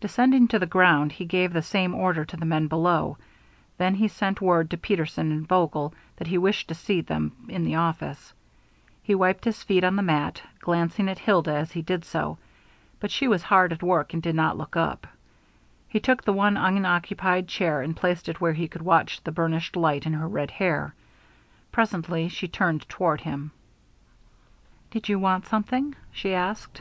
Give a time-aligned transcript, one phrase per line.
[0.00, 3.18] Descending to the ground, he gave the same order to the men below;
[3.76, 7.62] then he sent word to Peterson and Vogel that he wished to see them in
[7.64, 8.32] the office.
[9.02, 12.38] He wiped his feet on the mat, glancing at Hilda as he did so,
[13.00, 15.06] but she was hard at work and did not look up.
[15.90, 19.76] He took the one unoccupied chair and placed it where he could watch the burnished
[19.76, 20.94] light in her red hair.
[21.70, 23.50] Presently she turned toward him.
[24.90, 26.80] "Did you want something?" she asked.